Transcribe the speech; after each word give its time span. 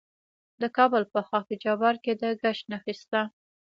د 0.61 0.63
کابل 0.77 1.03
په 1.13 1.19
خاک 1.27 1.47
جبار 1.63 1.95
کې 2.03 2.13
د 2.21 2.23
ګچ 2.41 2.59
نښې 2.71 2.93
شته. 2.99 3.21